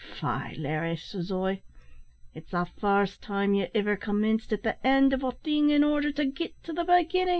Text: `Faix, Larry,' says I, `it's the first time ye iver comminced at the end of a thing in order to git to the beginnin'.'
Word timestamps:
`Faix, 0.19 0.57
Larry,' 0.57 0.95
says 0.95 1.31
I, 1.31 1.61
`it's 2.35 2.49
the 2.49 2.65
first 2.65 3.21
time 3.21 3.53
ye 3.53 3.67
iver 3.75 3.95
comminced 3.95 4.51
at 4.51 4.63
the 4.63 4.83
end 4.83 5.13
of 5.13 5.21
a 5.23 5.31
thing 5.31 5.69
in 5.69 5.83
order 5.83 6.11
to 6.13 6.25
git 6.25 6.55
to 6.63 6.73
the 6.73 6.83
beginnin'.' 6.83 7.29